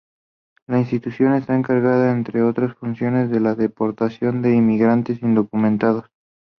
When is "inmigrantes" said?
4.55-5.21